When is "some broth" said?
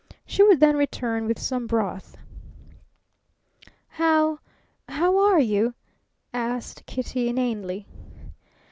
1.37-2.17